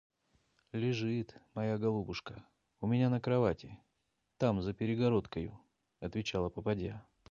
–Лежит, 0.73 1.37
моя 1.53 1.77
голубушка, 1.77 2.43
у 2.79 2.87
меня 2.87 3.11
на 3.11 3.21
кровати, 3.21 3.77
там 4.37 4.63
за 4.63 4.73
перегородкою,– 4.73 5.59
отвечала 5.99 6.49
попадья. 6.49 7.05